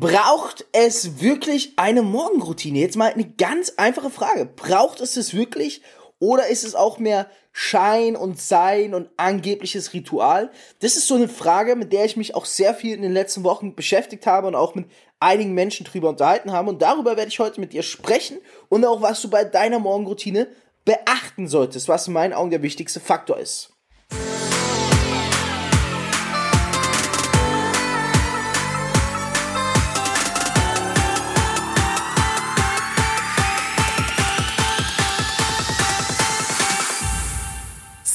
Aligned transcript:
Braucht 0.00 0.64
es 0.72 1.20
wirklich 1.20 1.74
eine 1.76 2.00
Morgenroutine? 2.00 2.78
Jetzt 2.78 2.96
mal 2.96 3.12
eine 3.12 3.28
ganz 3.28 3.74
einfache 3.76 4.08
Frage. 4.08 4.46
Braucht 4.46 5.02
es 5.02 5.18
es 5.18 5.34
wirklich 5.34 5.82
oder 6.18 6.46
ist 6.46 6.64
es 6.64 6.74
auch 6.74 6.98
mehr 6.98 7.26
Schein 7.52 8.16
und 8.16 8.40
Sein 8.40 8.94
und 8.94 9.10
angebliches 9.18 9.92
Ritual? 9.92 10.50
Das 10.78 10.96
ist 10.96 11.06
so 11.06 11.16
eine 11.16 11.28
Frage, 11.28 11.76
mit 11.76 11.92
der 11.92 12.06
ich 12.06 12.16
mich 12.16 12.34
auch 12.34 12.46
sehr 12.46 12.72
viel 12.72 12.94
in 12.94 13.02
den 13.02 13.12
letzten 13.12 13.44
Wochen 13.44 13.74
beschäftigt 13.74 14.26
habe 14.26 14.46
und 14.46 14.54
auch 14.54 14.74
mit 14.74 14.86
einigen 15.18 15.52
Menschen 15.52 15.84
drüber 15.84 16.08
unterhalten 16.08 16.50
haben. 16.50 16.68
Und 16.68 16.80
darüber 16.80 17.18
werde 17.18 17.28
ich 17.28 17.38
heute 17.38 17.60
mit 17.60 17.74
dir 17.74 17.82
sprechen 17.82 18.38
und 18.70 18.86
auch, 18.86 19.02
was 19.02 19.20
du 19.20 19.28
bei 19.28 19.44
deiner 19.44 19.80
Morgenroutine 19.80 20.48
beachten 20.86 21.46
solltest, 21.46 21.88
was 21.88 22.06
in 22.06 22.14
meinen 22.14 22.32
Augen 22.32 22.48
der 22.48 22.62
wichtigste 22.62 23.00
Faktor 23.00 23.36
ist. 23.36 23.69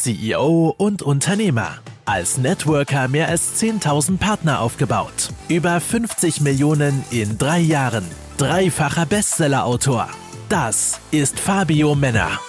CEO 0.05 0.76
und 0.77 1.02
Unternehmer. 1.02 1.80
Als 2.05 2.38
Networker 2.38 3.08
mehr 3.08 3.27
als 3.27 3.59
10.000 3.59 4.20
Partner 4.20 4.62
aufgebaut. 4.62 5.30
Über 5.48 5.82
50 5.82 6.41
Millionen 6.41 7.04
in 7.09 7.40
drei 7.40 7.58
Jahren. 7.58 8.05
Dreifacher 8.38 9.08
Bestsellerautor. 9.08 10.08
Das 10.48 10.99
ist 11.10 11.40
Fabio 11.40 11.96
Männer. 11.96 12.40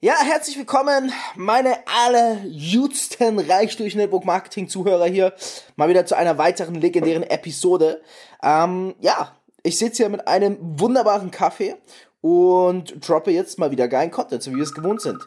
Ja, 0.00 0.14
herzlich 0.24 0.56
willkommen, 0.56 1.12
meine 1.36 1.76
allerjüdsten 2.06 3.38
Reich 3.38 3.76
durch 3.76 3.94
Network 3.94 4.24
Marketing 4.24 4.68
Zuhörer 4.68 5.04
hier. 5.04 5.34
Mal 5.76 5.90
wieder 5.90 6.06
zu 6.06 6.16
einer 6.16 6.38
weiteren 6.38 6.76
legendären 6.76 7.24
Episode. 7.24 8.00
Ähm, 8.42 8.94
ja, 9.00 9.36
ich 9.62 9.76
sitze 9.76 10.04
hier 10.04 10.08
mit 10.08 10.26
einem 10.26 10.56
wunderbaren 10.58 11.30
Kaffee 11.30 11.76
und 12.20 13.06
droppe 13.06 13.30
jetzt 13.30 13.58
mal 13.58 13.70
wieder 13.70 13.88
geilen 13.88 14.10
Content, 14.10 14.42
so 14.42 14.50
wie 14.50 14.56
wir 14.56 14.62
es 14.62 14.74
gewohnt 14.74 15.00
sind. 15.00 15.26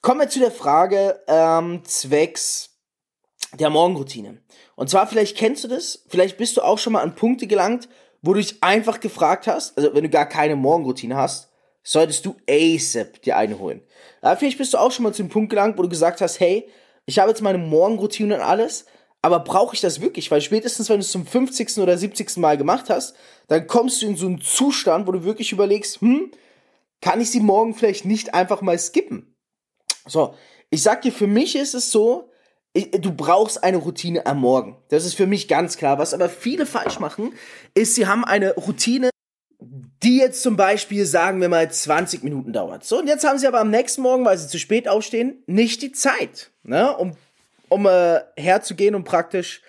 Kommen 0.00 0.20
wir 0.20 0.28
zu 0.28 0.38
der 0.38 0.50
Frage 0.50 1.20
ähm, 1.28 1.82
zwecks 1.84 2.70
der 3.58 3.70
Morgenroutine. 3.70 4.38
Und 4.76 4.88
zwar, 4.88 5.06
vielleicht 5.06 5.36
kennst 5.36 5.64
du 5.64 5.68
das, 5.68 6.04
vielleicht 6.08 6.38
bist 6.38 6.56
du 6.56 6.62
auch 6.62 6.78
schon 6.78 6.94
mal 6.94 7.02
an 7.02 7.14
Punkte 7.14 7.46
gelangt, 7.46 7.88
wo 8.22 8.32
du 8.32 8.40
dich 8.40 8.62
einfach 8.62 9.00
gefragt 9.00 9.46
hast, 9.46 9.76
also 9.76 9.94
wenn 9.94 10.04
du 10.04 10.08
gar 10.08 10.26
keine 10.26 10.56
Morgenroutine 10.56 11.16
hast, 11.16 11.50
solltest 11.82 12.24
du 12.24 12.36
ASAP 12.48 13.20
dir 13.22 13.36
eine 13.36 13.58
holen. 13.58 13.82
Aber 14.20 14.36
vielleicht 14.36 14.58
bist 14.58 14.72
du 14.72 14.78
auch 14.78 14.92
schon 14.92 15.02
mal 15.02 15.12
zu 15.12 15.22
dem 15.22 15.28
Punkt 15.28 15.50
gelangt, 15.50 15.76
wo 15.76 15.82
du 15.82 15.88
gesagt 15.88 16.20
hast, 16.20 16.40
hey, 16.40 16.68
ich 17.04 17.18
habe 17.18 17.30
jetzt 17.30 17.42
meine 17.42 17.58
Morgenroutine 17.58 18.36
und 18.36 18.40
alles, 18.40 18.86
aber 19.22 19.38
brauche 19.40 19.74
ich 19.74 19.80
das 19.80 20.00
wirklich? 20.00 20.30
Weil 20.30 20.40
spätestens, 20.40 20.88
wenn 20.88 20.96
du 20.98 21.04
es 21.04 21.12
zum 21.12 21.24
50. 21.24 21.78
oder 21.78 21.96
70. 21.96 22.36
Mal 22.38 22.58
gemacht 22.58 22.90
hast, 22.90 23.14
dann 23.46 23.68
kommst 23.68 24.02
du 24.02 24.06
in 24.06 24.16
so 24.16 24.26
einen 24.26 24.40
Zustand, 24.40 25.06
wo 25.06 25.12
du 25.12 25.22
wirklich 25.22 25.52
überlegst, 25.52 26.00
hm, 26.00 26.32
kann 27.00 27.20
ich 27.20 27.30
sie 27.30 27.40
morgen 27.40 27.74
vielleicht 27.74 28.04
nicht 28.04 28.34
einfach 28.34 28.62
mal 28.62 28.78
skippen? 28.78 29.34
So, 30.06 30.34
ich 30.70 30.82
sag 30.82 31.02
dir, 31.02 31.12
für 31.12 31.28
mich 31.28 31.54
ist 31.54 31.74
es 31.74 31.92
so, 31.92 32.30
ich, 32.72 32.90
du 32.90 33.12
brauchst 33.12 33.62
eine 33.62 33.76
Routine 33.76 34.26
am 34.26 34.40
Morgen. 34.40 34.76
Das 34.88 35.04
ist 35.04 35.14
für 35.14 35.26
mich 35.26 35.46
ganz 35.46 35.76
klar. 35.76 35.98
Was 35.98 36.14
aber 36.14 36.28
viele 36.28 36.66
falsch 36.66 36.98
machen, 36.98 37.32
ist, 37.74 37.94
sie 37.94 38.06
haben 38.06 38.24
eine 38.24 38.54
Routine, 38.54 39.10
die 40.02 40.18
jetzt 40.18 40.42
zum 40.42 40.56
Beispiel, 40.56 41.06
sagen 41.06 41.40
wir 41.40 41.48
mal, 41.48 41.70
20 41.70 42.24
Minuten 42.24 42.52
dauert. 42.52 42.84
So, 42.84 42.98
und 42.98 43.06
jetzt 43.06 43.24
haben 43.24 43.38
sie 43.38 43.46
aber 43.46 43.60
am 43.60 43.70
nächsten 43.70 44.02
Morgen, 44.02 44.24
weil 44.24 44.36
sie 44.38 44.48
zu 44.48 44.58
spät 44.58 44.88
aufstehen, 44.88 45.42
nicht 45.46 45.82
die 45.82 45.92
Zeit, 45.92 46.50
ne, 46.64 46.96
um 46.96 47.12
um 47.72 47.86
äh, 47.86 48.20
herzugehen 48.36 48.94
und 48.94 49.04
praktisch 49.04 49.62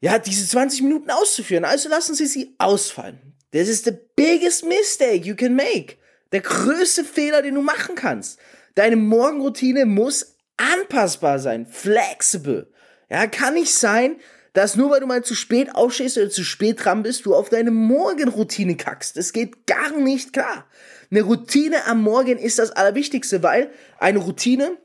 ja 0.00 0.18
diese 0.18 0.46
20 0.46 0.82
Minuten 0.82 1.10
auszuführen. 1.10 1.64
Also 1.64 1.88
lassen 1.88 2.14
Sie 2.14 2.26
sie 2.26 2.54
ausfallen. 2.58 3.34
This 3.52 3.68
is 3.68 3.84
the 3.84 3.96
biggest 4.16 4.64
mistake 4.64 5.26
you 5.26 5.36
can 5.36 5.54
make. 5.54 5.96
Der 6.32 6.40
größte 6.40 7.04
Fehler, 7.04 7.42
den 7.42 7.54
du 7.54 7.62
machen 7.62 7.94
kannst. 7.94 8.38
Deine 8.74 8.96
Morgenroutine 8.96 9.86
muss 9.86 10.36
anpassbar 10.56 11.38
sein, 11.38 11.66
flexible. 11.66 12.72
Ja, 13.08 13.26
kann 13.26 13.54
nicht 13.54 13.72
sein, 13.72 14.16
dass 14.54 14.76
nur 14.76 14.90
weil 14.90 15.00
du 15.00 15.06
mal 15.06 15.22
zu 15.22 15.34
spät 15.34 15.74
aufstehst 15.74 16.16
oder 16.16 16.30
zu 16.30 16.44
spät 16.44 16.84
dran 16.84 17.02
bist, 17.02 17.26
du 17.26 17.34
auf 17.34 17.48
deine 17.48 17.70
Morgenroutine 17.70 18.76
kackst. 18.76 19.16
Das 19.16 19.32
geht 19.32 19.66
gar 19.66 19.96
nicht 19.96 20.32
klar. 20.32 20.66
Eine 21.10 21.22
Routine 21.22 21.86
am 21.86 22.02
Morgen 22.02 22.38
ist 22.38 22.58
das 22.58 22.70
Allerwichtigste, 22.70 23.42
weil 23.42 23.70
eine 23.98 24.20
Routine 24.20 24.76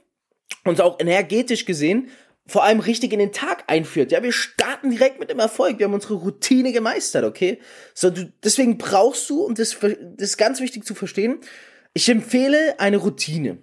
uns 0.65 0.79
auch 0.79 0.99
energetisch 0.99 1.65
gesehen 1.65 2.09
vor 2.49 2.63
allem 2.63 2.79
richtig 2.79 3.13
in 3.13 3.19
den 3.19 3.31
Tag 3.31 3.65
einführt. 3.67 4.11
Ja, 4.11 4.23
wir 4.23 4.31
starten 4.31 4.89
direkt 4.89 5.19
mit 5.19 5.29
dem 5.29 5.39
Erfolg. 5.39 5.77
Wir 5.77 5.85
haben 5.85 5.93
unsere 5.93 6.15
Routine 6.15 6.73
gemeistert, 6.73 7.23
okay? 7.23 7.59
So, 7.93 8.09
du, 8.09 8.31
deswegen 8.43 8.77
brauchst 8.77 9.29
du, 9.29 9.43
und 9.43 9.59
das, 9.59 9.77
das 9.79 9.93
ist 10.17 10.37
ganz 10.37 10.59
wichtig 10.59 10.83
zu 10.83 10.95
verstehen, 10.95 11.37
ich 11.93 12.09
empfehle 12.09 12.79
eine 12.79 12.97
Routine. 12.97 13.59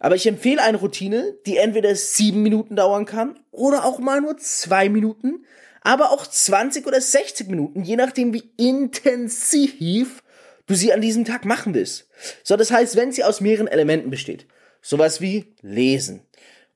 Aber 0.00 0.14
ich 0.14 0.26
empfehle 0.26 0.62
eine 0.62 0.78
Routine, 0.78 1.34
die 1.46 1.56
entweder 1.56 1.94
sieben 1.94 2.42
Minuten 2.42 2.76
dauern 2.76 3.06
kann 3.06 3.40
oder 3.50 3.84
auch 3.84 3.98
mal 3.98 4.20
nur 4.20 4.36
zwei 4.36 4.88
Minuten, 4.88 5.44
aber 5.82 6.10
auch 6.10 6.26
20 6.26 6.86
oder 6.86 7.00
60 7.00 7.48
Minuten, 7.48 7.82
je 7.82 7.96
nachdem 7.96 8.32
wie 8.32 8.50
intensiv 8.56 10.22
du 10.66 10.74
sie 10.74 10.92
an 10.92 11.00
diesem 11.00 11.24
Tag 11.24 11.44
machen 11.44 11.74
willst. 11.74 12.08
So, 12.42 12.56
das 12.56 12.70
heißt, 12.70 12.96
wenn 12.96 13.12
sie 13.12 13.24
aus 13.24 13.40
mehreren 13.40 13.68
Elementen 13.68 14.10
besteht, 14.10 14.46
sowas 14.86 15.20
wie 15.20 15.52
Lesen, 15.62 16.20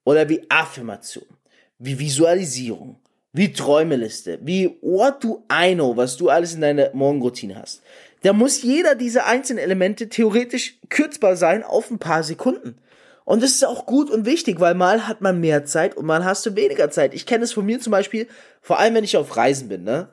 oder 0.04 0.28
wie 0.28 0.43
Affirmation, 0.48 1.26
wie 1.78 1.98
Visualisierung, 1.98 2.97
wie 3.32 3.53
Träumeliste, 3.53 4.41
wie 4.43 4.78
What 4.81 5.22
do 5.22 5.44
I 5.53 5.75
know, 5.75 5.97
was 5.97 6.16
du 6.16 6.28
alles 6.28 6.54
in 6.54 6.60
deiner 6.60 6.91
Morgenroutine 6.93 7.56
hast. 7.56 7.82
Da 8.22 8.32
muss 8.32 8.62
jeder 8.62 8.97
dieser 8.97 9.26
einzelnen 9.26 9.62
Elemente 9.62 10.09
theoretisch 10.09 10.78
kürzbar 10.88 11.37
sein 11.37 11.62
auf 11.62 11.91
ein 11.91 11.98
paar 11.98 12.25
Sekunden. 12.25 12.78
Und 13.25 13.43
das 13.43 13.53
ist 13.53 13.65
auch 13.65 13.87
gut 13.87 14.10
und 14.10 14.27
wichtig, 14.27 14.59
weil 14.59 14.75
mal 14.75 15.06
hat 15.06 15.21
man 15.21 15.41
mehr 15.41 15.65
Zeit 15.65 15.97
und 15.97 16.04
mal 16.04 16.25
hast 16.25 16.44
du 16.44 16.56
weniger 16.56 16.91
Zeit. 16.91 17.15
Ich 17.15 17.27
kenne 17.27 17.44
es 17.44 17.53
von 17.53 17.65
mir 17.65 17.78
zum 17.78 17.92
Beispiel, 17.92 18.27
vor 18.60 18.81
allem 18.81 18.94
wenn 18.94 19.04
ich 19.04 19.16
auf 19.16 19.37
Reisen 19.37 19.69
bin, 19.69 19.84
ne? 19.84 20.09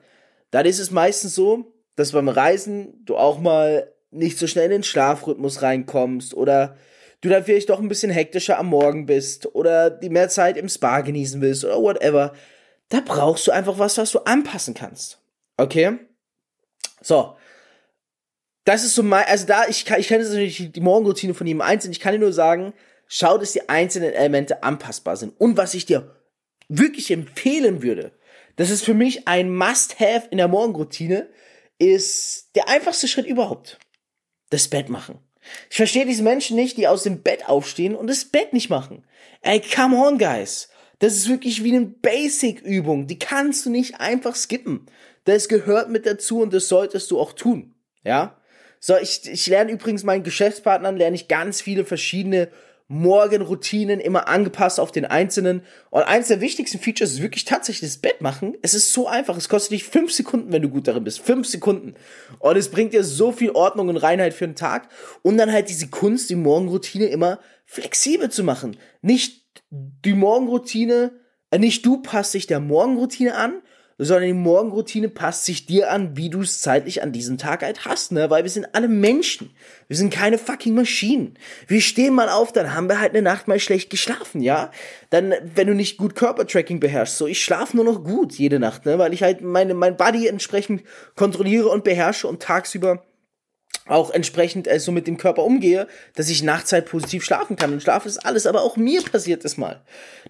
Dann 0.52 0.66
ist 0.66 0.80
es 0.80 0.92
meistens 0.92 1.34
so, 1.34 1.74
dass 1.96 2.12
beim 2.12 2.30
Reisen 2.30 3.04
du 3.06 3.18
auch 3.18 3.40
mal 3.40 3.92
nicht 4.12 4.38
so 4.38 4.46
schnell 4.46 4.66
in 4.66 4.72
den 4.72 4.84
Schlafrhythmus 4.84 5.62
reinkommst 5.64 6.36
oder 6.36 6.78
du 7.22 7.30
dann 7.30 7.44
vielleicht 7.44 7.70
doch 7.70 7.80
ein 7.80 7.88
bisschen 7.88 8.12
hektischer 8.12 8.58
am 8.60 8.68
Morgen 8.68 9.06
bist 9.06 9.54
oder 9.56 9.90
die 9.90 10.10
mehr 10.10 10.30
Zeit 10.30 10.58
im 10.58 10.70
Spa 10.70 11.02
genießen 11.02 11.42
willst 11.42 11.66
oder 11.66 11.82
whatever, 11.82 12.34
da 12.90 13.02
brauchst 13.02 13.48
du 13.48 13.52
einfach 13.52 13.80
was, 13.80 13.98
was 13.98 14.12
du 14.12 14.20
anpassen 14.20 14.74
kannst. 14.74 15.20
Okay? 15.58 15.98
So. 17.02 17.36
Das 18.64 18.84
ist 18.84 18.96
so 18.96 19.04
mein, 19.04 19.26
also 19.26 19.46
da, 19.48 19.68
ich 19.68 19.86
kann, 19.86 20.00
ich 20.00 20.10
kenne 20.10 20.24
natürlich 20.24 20.72
die 20.72 20.82
Morgenroutine 20.82 21.34
von 21.34 21.48
jedem 21.48 21.62
Einzelnen, 21.62 21.94
ich 21.94 22.02
kann 22.02 22.14
dir 22.14 22.20
nur 22.20 22.34
sagen, 22.34 22.74
schau, 23.08 23.38
dass 23.38 23.54
die 23.54 23.70
einzelnen 23.70 24.12
Elemente 24.12 24.62
anpassbar 24.64 25.16
sind. 25.16 25.40
Und 25.40 25.56
was 25.56 25.74
ich 25.74 25.86
dir 25.86 26.16
wirklich 26.68 27.12
empfehlen 27.12 27.82
würde, 27.82 28.12
das 28.58 28.70
ist 28.70 28.84
für 28.84 28.94
mich 28.94 29.28
ein 29.28 29.56
Must-Have 29.56 30.28
in 30.32 30.38
der 30.38 30.50
Morgenroutine, 30.50 31.30
ist 31.80 32.56
der 32.56 32.68
einfachste 32.68 33.08
Schritt 33.08 33.26
überhaupt. 33.26 33.80
Das 34.50 34.68
Bett 34.68 34.90
machen. 34.90 35.20
Ich 35.70 35.78
verstehe 35.78 36.06
diese 36.06 36.24
Menschen 36.24 36.56
nicht, 36.56 36.78
die 36.78 36.88
aus 36.88 37.04
dem 37.04 37.22
Bett 37.22 37.48
aufstehen 37.48 37.96
und 37.96 38.08
das 38.08 38.26
Bett 38.26 38.54
nicht 38.54 38.70
machen. 38.70 39.06
Ey, 39.42 39.62
come 39.62 39.98
on, 39.98 40.18
guys. 40.18 40.70
Das 41.00 41.14
ist 41.14 41.30
wirklich 41.30 41.64
wie 41.64 41.76
eine 41.76 41.86
Basic-Übung. 41.86 43.08
Die 43.08 43.20
kannst 43.20 43.66
du 43.66 43.70
nicht 43.70 44.00
einfach 44.00 44.36
skippen. 44.36 44.88
Das 45.26 45.48
gehört 45.48 45.90
mit 45.90 46.06
dazu 46.06 46.42
und 46.42 46.54
das 46.54 46.68
solltest 46.68 47.12
du 47.12 47.20
auch 47.20 47.34
tun. 47.34 47.76
Ja? 48.04 48.40
So, 48.80 48.96
ich, 48.98 49.30
ich 49.30 49.48
lerne 49.48 49.72
übrigens 49.72 50.04
meinen 50.04 50.24
Geschäftspartnern, 50.24 50.98
lerne 50.98 51.16
ich 51.16 51.28
ganz 51.28 51.62
viele 51.62 51.86
verschiedene 51.86 52.50
Morgenroutinen 52.90 54.00
immer 54.00 54.28
angepasst 54.28 54.80
auf 54.80 54.92
den 54.92 55.06
einzelnen. 55.06 55.62
Und 55.90 56.04
eins 56.04 56.30
der 56.30 56.40
wichtigsten 56.40 56.80
Features 56.80 57.14
ist 57.14 57.22
wirklich 57.22 57.44
tatsächlich 57.44 57.90
das 57.90 58.00
Bett 58.00 58.22
machen. 58.22 58.56
Es 58.62 58.74
ist 58.74 58.94
so 58.94 59.08
einfach. 59.08 59.36
Es 59.36 59.50
kostet 59.50 59.74
dich 59.74 59.84
fünf 59.84 60.14
Sekunden, 60.14 60.52
wenn 60.52 60.62
du 60.62 60.70
gut 60.70 60.88
darin 60.88 61.04
bist. 61.04 61.20
Fünf 61.20 61.48
Sekunden. 61.48 61.96
Und 62.40 62.56
es 62.56 62.70
bringt 62.70 62.94
dir 62.94 63.04
so 63.04 63.32
viel 63.32 63.52
Ordnung 63.52 63.90
und 63.90 63.98
Reinheit 63.98 64.34
für 64.34 64.48
den 64.48 64.56
Tag. 64.56 64.90
Und 65.22 65.38
dann 65.38 65.52
halt 65.52 65.70
diese 65.70 65.90
Kunst, 65.90 66.30
die 66.30 66.36
Morgenroutine 66.36 67.06
immer 67.06 67.40
flexibel 67.66 68.30
zu 68.32 68.44
machen. 68.44 68.78
Nicht 69.02 69.46
die 69.70 70.14
Morgenroutine, 70.14 71.12
äh, 71.52 71.60
nicht 71.60 71.86
du 71.86 72.02
passt 72.02 72.34
dich 72.34 72.48
der 72.48 72.60
Morgenroutine 72.62 73.36
an, 73.36 73.62
sondern 73.98 74.28
die 74.28 74.34
Morgenroutine 74.34 75.10
passt 75.10 75.46
sich 75.46 75.66
dir 75.66 75.92
an, 75.92 76.16
wie 76.16 76.30
du 76.30 76.42
es 76.42 76.62
zeitlich 76.62 77.02
an 77.02 77.12
diesem 77.12 77.38
Tag 77.38 77.64
halt 77.64 77.86
hast, 77.86 78.12
ne? 78.12 78.30
Weil 78.30 78.44
wir 78.44 78.52
sind 78.52 78.76
alle 78.76 78.88
Menschen. 78.88 79.50
Wir 79.88 79.98
sind 79.98 80.14
keine 80.14 80.38
fucking 80.38 80.76
Maschinen. 80.76 81.38
Wir 81.68 81.82
stehen 81.82 82.14
mal 82.14 82.30
auf, 82.30 82.52
dann 82.52 82.76
haben 82.76 82.90
wir 82.90 83.00
halt 83.00 83.14
eine 83.14 83.24
Nacht 83.24 83.48
mal 83.48 83.60
schlecht 83.60 83.90
geschlafen, 83.90 84.42
ja? 84.42 84.72
Dann, 85.10 85.34
wenn 85.56 85.68
du 85.68 85.74
nicht 85.74 85.98
gut 85.98 86.16
Körpertracking 86.16 86.80
beherrschst, 86.80 87.18
so 87.18 87.26
ich 87.26 87.42
schlafe 87.42 87.76
nur 87.76 87.86
noch 87.86 88.04
gut 88.04 88.34
jede 88.34 88.60
Nacht, 88.60 88.86
ne? 88.86 89.00
Weil 89.00 89.14
ich 89.14 89.24
halt 89.24 89.42
meine, 89.42 89.74
mein 89.74 89.98
Body 89.98 90.28
entsprechend 90.28 90.84
kontrolliere 91.16 91.70
und 91.70 91.84
beherrsche 91.84 92.28
und 92.28 92.42
tagsüber 92.42 93.04
auch 93.88 94.12
entsprechend 94.12 94.68
äh, 94.68 94.80
so 94.80 94.92
mit 94.92 95.08
dem 95.08 95.18
Körper 95.18 95.44
umgehe, 95.44 95.88
dass 96.16 96.30
ich 96.30 96.44
nachts 96.44 96.72
halt 96.72 96.86
positiv 96.86 97.24
schlafen 97.24 97.56
kann. 97.56 97.74
Und 97.74 97.82
Schlaf 97.82 98.06
ist 98.06 98.18
alles, 98.18 98.46
aber 98.46 98.62
auch 98.62 98.78
mir 98.78 99.02
passiert 99.04 99.46
es 99.46 99.58
mal. 99.58 99.82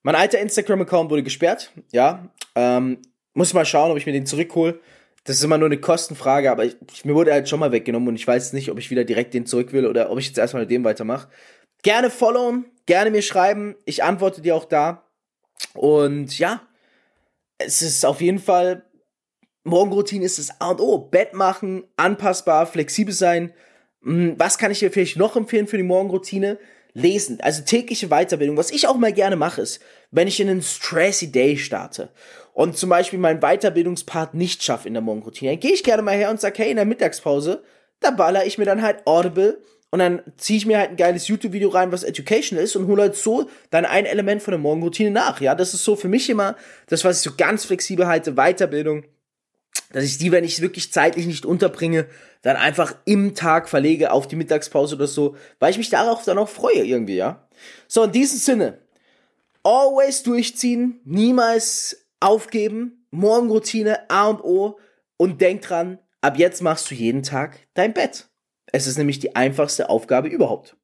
Mein 0.02 0.14
alter 0.14 0.38
Instagram-Account 0.38 1.10
wurde 1.10 1.22
gesperrt, 1.22 1.72
ja. 1.90 2.28
Ähm, 2.54 2.98
muss 3.32 3.54
mal 3.54 3.64
schauen, 3.64 3.90
ob 3.90 3.96
ich 3.96 4.06
mir 4.06 4.12
den 4.12 4.26
zurückhole. 4.26 4.78
Das 5.28 5.36
ist 5.36 5.44
immer 5.44 5.58
nur 5.58 5.66
eine 5.66 5.78
Kostenfrage, 5.78 6.50
aber 6.50 6.64
ich, 6.64 7.04
mir 7.04 7.14
wurde 7.14 7.34
halt 7.34 7.50
schon 7.50 7.60
mal 7.60 7.70
weggenommen 7.70 8.08
und 8.08 8.14
ich 8.14 8.26
weiß 8.26 8.54
nicht, 8.54 8.70
ob 8.70 8.78
ich 8.78 8.90
wieder 8.90 9.04
direkt 9.04 9.34
den 9.34 9.44
zurück 9.44 9.74
will 9.74 9.86
oder 9.86 10.10
ob 10.10 10.18
ich 10.18 10.26
jetzt 10.26 10.38
erstmal 10.38 10.62
mit 10.62 10.70
dem 10.70 10.84
weitermache. 10.84 11.28
Gerne 11.82 12.08
followen, 12.08 12.64
gerne 12.86 13.10
mir 13.10 13.20
schreiben. 13.20 13.76
Ich 13.84 14.02
antworte 14.02 14.40
dir 14.40 14.56
auch 14.56 14.64
da. 14.64 15.04
Und 15.74 16.38
ja, 16.38 16.62
es 17.58 17.82
ist 17.82 18.06
auf 18.06 18.22
jeden 18.22 18.38
Fall, 18.38 18.86
Morgenroutine 19.64 20.24
ist 20.24 20.38
das 20.38 20.62
A 20.62 20.70
und 20.70 20.80
O. 20.80 20.96
Bett 20.96 21.34
machen, 21.34 21.84
anpassbar, 21.98 22.66
flexibel 22.66 23.12
sein. 23.12 23.52
Hm, 24.02 24.34
was 24.38 24.56
kann 24.56 24.70
ich 24.70 24.78
dir 24.78 24.90
vielleicht 24.90 25.18
noch 25.18 25.36
empfehlen 25.36 25.66
für 25.66 25.76
die 25.76 25.82
Morgenroutine? 25.82 26.56
Lesen, 26.94 27.38
also 27.42 27.62
tägliche 27.62 28.08
Weiterbildung. 28.08 28.56
Was 28.56 28.70
ich 28.70 28.88
auch 28.88 28.96
mal 28.96 29.12
gerne 29.12 29.36
mache, 29.36 29.60
ist, 29.60 29.80
wenn 30.10 30.26
ich 30.26 30.40
in 30.40 30.48
einen 30.48 30.62
stressy 30.62 31.30
Day 31.30 31.58
starte 31.58 32.08
und 32.58 32.76
zum 32.76 32.90
Beispiel 32.90 33.20
meinen 33.20 33.38
Weiterbildungspart 33.38 34.34
nicht 34.34 34.64
schaffe 34.64 34.88
in 34.88 34.94
der 34.94 35.00
Morgenroutine, 35.00 35.52
dann 35.52 35.60
gehe 35.60 35.70
ich 35.70 35.84
gerne 35.84 36.02
mal 36.02 36.16
her 36.16 36.28
und 36.28 36.40
sage, 36.40 36.58
hey, 36.58 36.70
in 36.70 36.76
der 36.76 36.86
Mittagspause, 36.86 37.62
da 38.00 38.10
baller 38.10 38.46
ich 38.46 38.58
mir 38.58 38.64
dann 38.64 38.82
halt 38.82 39.06
Audible 39.06 39.62
und 39.90 40.00
dann 40.00 40.22
ziehe 40.38 40.56
ich 40.56 40.66
mir 40.66 40.78
halt 40.78 40.90
ein 40.90 40.96
geiles 40.96 41.28
YouTube-Video 41.28 41.68
rein, 41.68 41.92
was 41.92 42.02
Education 42.02 42.58
ist 42.58 42.74
und 42.74 42.88
hole 42.88 43.02
halt 43.02 43.14
so 43.14 43.48
dann 43.70 43.84
ein 43.84 44.06
Element 44.06 44.42
von 44.42 44.50
der 44.50 44.58
Morgenroutine 44.58 45.12
nach. 45.12 45.40
Ja, 45.40 45.54
das 45.54 45.72
ist 45.72 45.84
so 45.84 45.94
für 45.94 46.08
mich 46.08 46.28
immer 46.28 46.56
das, 46.88 47.04
was 47.04 47.18
ich 47.18 47.22
so 47.22 47.36
ganz 47.36 47.64
flexibel 47.64 48.08
halte, 48.08 48.32
Weiterbildung, 48.32 49.04
dass 49.92 50.02
ich 50.02 50.18
die, 50.18 50.32
wenn 50.32 50.42
ich 50.42 50.60
wirklich 50.60 50.92
zeitlich 50.92 51.26
nicht 51.26 51.46
unterbringe, 51.46 52.06
dann 52.42 52.56
einfach 52.56 52.92
im 53.04 53.36
Tag 53.36 53.68
verlege 53.68 54.10
auf 54.10 54.26
die 54.26 54.34
Mittagspause 54.34 54.96
oder 54.96 55.06
so, 55.06 55.36
weil 55.60 55.70
ich 55.70 55.78
mich 55.78 55.90
darauf 55.90 56.24
dann 56.24 56.38
auch 56.38 56.48
freue 56.48 56.84
irgendwie, 56.84 57.18
ja. 57.18 57.48
So, 57.86 58.02
in 58.02 58.10
diesem 58.10 58.38
Sinne, 58.38 58.78
always 59.62 60.24
durchziehen, 60.24 61.00
niemals 61.04 62.07
aufgeben, 62.20 63.06
Morgenroutine 63.10 64.10
A 64.10 64.26
und 64.28 64.42
O 64.42 64.78
und 65.16 65.40
denk 65.40 65.62
dran, 65.62 65.98
ab 66.20 66.38
jetzt 66.38 66.62
machst 66.62 66.90
du 66.90 66.94
jeden 66.94 67.22
Tag 67.22 67.58
dein 67.74 67.94
Bett. 67.94 68.28
Es 68.72 68.86
ist 68.86 68.98
nämlich 68.98 69.18
die 69.18 69.34
einfachste 69.36 69.88
Aufgabe 69.88 70.28
überhaupt. 70.28 70.76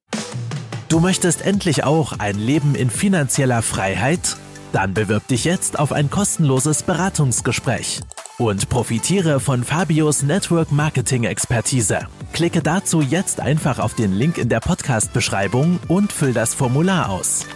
Du 0.89 1.01
möchtest 1.01 1.45
endlich 1.45 1.85
auch 1.85 2.19
ein 2.19 2.39
Leben 2.39 2.75
in 2.75 2.89
finanzieller 2.89 3.63
Freiheit? 3.63 4.37
Dann 4.73 4.95
bewirb 4.95 5.27
dich 5.29 5.45
jetzt 5.45 5.79
auf 5.79 5.93
ein 5.93 6.11
kostenloses 6.11 6.83
Beratungsgespräch 6.83 8.01
und 8.39 8.69
profitiere 8.69 9.39
von 9.39 9.63
Fabios 9.63 10.23
Network 10.23 10.73
Marketing 10.73 11.25
Expertise. 11.25 12.09
Klicke 12.33 12.63
dazu 12.63 13.01
jetzt 13.01 13.41
einfach 13.41 13.79
auf 13.79 13.95
den 13.95 14.13
Link 14.13 14.39
in 14.39 14.49
der 14.49 14.61
Podcast-Beschreibung 14.61 15.79
und 15.89 16.13
füll 16.13 16.33
das 16.33 16.55
Formular 16.55 17.11
aus. 17.11 17.47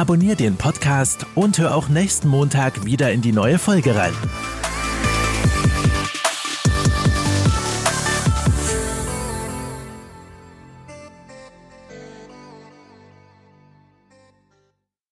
Abonnier 0.00 0.34
den 0.34 0.56
Podcast 0.56 1.26
und 1.34 1.58
hör 1.58 1.74
auch 1.74 1.90
nächsten 1.90 2.26
Montag 2.26 2.86
wieder 2.86 3.12
in 3.12 3.20
die 3.20 3.32
neue 3.32 3.58
Folge 3.58 3.94
rein. 3.96 4.14